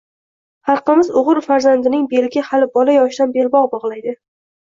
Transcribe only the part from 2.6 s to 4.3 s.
bola yoshidan belbog‘ bog‘laydi